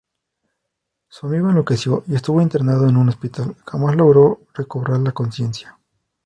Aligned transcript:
Su 1.09 1.27
amigo 1.27 1.49
enloqueció 1.51 2.03
y 2.07 2.15
estuvo 2.15 2.41
internado 2.41 2.89
en 2.89 2.97
un 2.97 3.09
hospital, 3.09 3.55
jamás 3.67 3.95
logró 3.95 4.39
recobrar 4.55 4.99
la 4.99 5.11
consciencia. 5.11 5.77